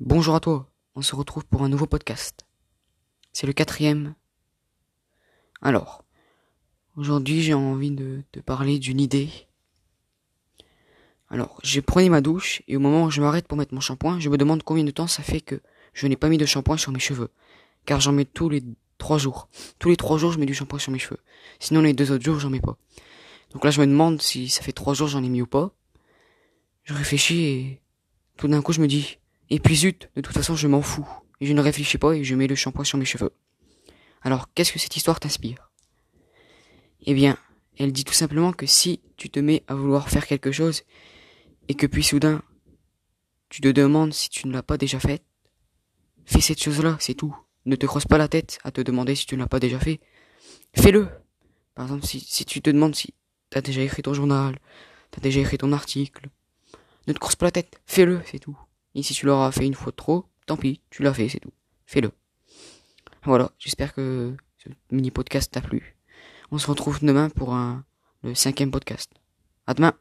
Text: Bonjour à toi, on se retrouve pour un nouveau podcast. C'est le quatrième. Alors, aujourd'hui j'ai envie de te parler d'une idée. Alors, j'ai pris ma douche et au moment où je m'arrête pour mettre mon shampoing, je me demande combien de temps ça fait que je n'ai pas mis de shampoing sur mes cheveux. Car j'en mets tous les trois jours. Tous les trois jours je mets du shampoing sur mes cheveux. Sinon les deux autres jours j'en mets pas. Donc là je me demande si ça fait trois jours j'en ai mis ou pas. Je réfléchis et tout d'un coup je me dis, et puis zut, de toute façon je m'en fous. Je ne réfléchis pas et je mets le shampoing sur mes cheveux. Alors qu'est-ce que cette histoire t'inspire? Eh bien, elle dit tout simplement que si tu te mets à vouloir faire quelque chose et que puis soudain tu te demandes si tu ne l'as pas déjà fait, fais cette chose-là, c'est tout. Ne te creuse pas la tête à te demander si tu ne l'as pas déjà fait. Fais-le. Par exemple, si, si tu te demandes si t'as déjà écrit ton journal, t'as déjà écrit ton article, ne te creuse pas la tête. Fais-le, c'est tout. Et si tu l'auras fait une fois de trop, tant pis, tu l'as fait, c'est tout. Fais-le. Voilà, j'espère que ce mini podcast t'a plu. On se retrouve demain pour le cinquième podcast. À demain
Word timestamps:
Bonjour 0.00 0.34
à 0.34 0.40
toi, 0.40 0.68
on 0.96 1.02
se 1.02 1.14
retrouve 1.14 1.44
pour 1.44 1.62
un 1.62 1.68
nouveau 1.68 1.86
podcast. 1.86 2.44
C'est 3.32 3.46
le 3.46 3.52
quatrième. 3.52 4.16
Alors, 5.62 6.04
aujourd'hui 6.96 7.42
j'ai 7.42 7.54
envie 7.54 7.92
de 7.92 8.24
te 8.32 8.40
parler 8.40 8.80
d'une 8.80 9.00
idée. 9.00 9.30
Alors, 11.30 11.60
j'ai 11.62 11.80
pris 11.80 12.10
ma 12.10 12.20
douche 12.20 12.60
et 12.66 12.76
au 12.76 12.80
moment 12.80 13.04
où 13.04 13.10
je 13.12 13.20
m'arrête 13.20 13.46
pour 13.46 13.56
mettre 13.56 13.72
mon 13.72 13.78
shampoing, 13.78 14.18
je 14.18 14.28
me 14.28 14.36
demande 14.36 14.64
combien 14.64 14.82
de 14.82 14.90
temps 14.90 15.06
ça 15.06 15.22
fait 15.22 15.40
que 15.40 15.60
je 15.92 16.08
n'ai 16.08 16.16
pas 16.16 16.28
mis 16.28 16.38
de 16.38 16.44
shampoing 16.44 16.76
sur 16.76 16.90
mes 16.90 16.98
cheveux. 16.98 17.30
Car 17.86 18.00
j'en 18.00 18.10
mets 18.10 18.24
tous 18.24 18.48
les 18.48 18.64
trois 18.98 19.18
jours. 19.18 19.48
Tous 19.78 19.90
les 19.90 19.96
trois 19.96 20.18
jours 20.18 20.32
je 20.32 20.40
mets 20.40 20.46
du 20.46 20.54
shampoing 20.54 20.80
sur 20.80 20.90
mes 20.90 20.98
cheveux. 20.98 21.20
Sinon 21.60 21.82
les 21.82 21.92
deux 21.92 22.10
autres 22.10 22.24
jours 22.24 22.40
j'en 22.40 22.50
mets 22.50 22.60
pas. 22.60 22.76
Donc 23.52 23.64
là 23.64 23.70
je 23.70 23.80
me 23.80 23.86
demande 23.86 24.20
si 24.20 24.48
ça 24.48 24.62
fait 24.62 24.72
trois 24.72 24.94
jours 24.94 25.06
j'en 25.06 25.22
ai 25.22 25.28
mis 25.28 25.40
ou 25.40 25.46
pas. 25.46 25.70
Je 26.82 26.94
réfléchis 26.94 27.44
et 27.44 27.80
tout 28.36 28.48
d'un 28.48 28.60
coup 28.60 28.72
je 28.72 28.80
me 28.80 28.88
dis, 28.88 29.18
et 29.50 29.60
puis 29.60 29.76
zut, 29.76 30.10
de 30.16 30.20
toute 30.20 30.34
façon 30.34 30.56
je 30.56 30.68
m'en 30.68 30.82
fous. 30.82 31.08
Je 31.40 31.52
ne 31.52 31.60
réfléchis 31.60 31.98
pas 31.98 32.12
et 32.12 32.24
je 32.24 32.34
mets 32.34 32.46
le 32.46 32.54
shampoing 32.54 32.84
sur 32.84 32.98
mes 32.98 33.04
cheveux. 33.04 33.32
Alors 34.22 34.52
qu'est-ce 34.54 34.72
que 34.72 34.78
cette 34.78 34.96
histoire 34.96 35.20
t'inspire? 35.20 35.70
Eh 37.06 37.14
bien, 37.14 37.36
elle 37.76 37.92
dit 37.92 38.04
tout 38.04 38.14
simplement 38.14 38.52
que 38.52 38.66
si 38.66 39.00
tu 39.16 39.28
te 39.30 39.40
mets 39.40 39.62
à 39.66 39.74
vouloir 39.74 40.08
faire 40.08 40.26
quelque 40.26 40.52
chose 40.52 40.82
et 41.68 41.74
que 41.74 41.86
puis 41.86 42.02
soudain 42.02 42.42
tu 43.48 43.60
te 43.60 43.68
demandes 43.68 44.12
si 44.12 44.30
tu 44.30 44.48
ne 44.48 44.52
l'as 44.52 44.64
pas 44.64 44.76
déjà 44.76 44.98
fait, 44.98 45.22
fais 46.24 46.40
cette 46.40 46.60
chose-là, 46.60 46.96
c'est 46.98 47.14
tout. 47.14 47.36
Ne 47.66 47.76
te 47.76 47.86
creuse 47.86 48.04
pas 48.04 48.18
la 48.18 48.26
tête 48.26 48.58
à 48.64 48.72
te 48.72 48.80
demander 48.80 49.14
si 49.14 49.26
tu 49.26 49.36
ne 49.36 49.40
l'as 49.40 49.46
pas 49.46 49.60
déjà 49.60 49.78
fait. 49.78 50.00
Fais-le. 50.76 51.08
Par 51.74 51.86
exemple, 51.86 52.04
si, 52.04 52.18
si 52.18 52.44
tu 52.44 52.60
te 52.60 52.70
demandes 52.70 52.96
si 52.96 53.14
t'as 53.50 53.60
déjà 53.60 53.82
écrit 53.82 54.02
ton 54.02 54.12
journal, 54.12 54.58
t'as 55.12 55.20
déjà 55.20 55.40
écrit 55.40 55.58
ton 55.58 55.72
article, 55.72 56.30
ne 57.06 57.12
te 57.12 57.18
creuse 57.20 57.36
pas 57.36 57.46
la 57.46 57.52
tête. 57.52 57.80
Fais-le, 57.86 58.20
c'est 58.26 58.40
tout. 58.40 58.58
Et 58.94 59.02
si 59.02 59.14
tu 59.14 59.26
l'auras 59.26 59.50
fait 59.52 59.66
une 59.66 59.74
fois 59.74 59.90
de 59.90 59.96
trop, 59.96 60.26
tant 60.46 60.56
pis, 60.56 60.80
tu 60.90 61.02
l'as 61.02 61.14
fait, 61.14 61.28
c'est 61.28 61.40
tout. 61.40 61.52
Fais-le. 61.86 62.10
Voilà, 63.24 63.50
j'espère 63.58 63.94
que 63.94 64.36
ce 64.58 64.68
mini 64.90 65.10
podcast 65.10 65.50
t'a 65.52 65.60
plu. 65.60 65.96
On 66.50 66.58
se 66.58 66.66
retrouve 66.66 67.00
demain 67.02 67.30
pour 67.30 67.56
le 68.22 68.34
cinquième 68.34 68.70
podcast. 68.70 69.10
À 69.66 69.74
demain 69.74 69.94